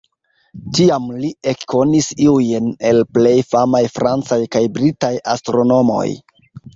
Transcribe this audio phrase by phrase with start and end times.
[0.75, 6.07] Tiam li ekkonis iujn el plej famaj francaj kaj britaj astronomoj.